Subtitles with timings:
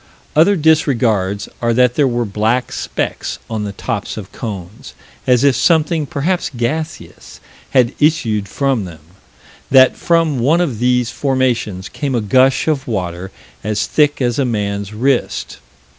[0.35, 4.95] Other disregards are that there were black specks on the tops of cones,
[5.27, 7.39] as if something, perhaps gaseous,
[7.69, 9.01] had issued from them;
[9.69, 13.29] that from one of these formations came a gush of water
[13.63, 15.59] as thick as a man's wrist.